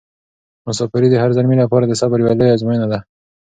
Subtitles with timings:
[0.65, 2.99] مساپري د هر زلمي لپاره د صبر یوه لویه ازموینه ده.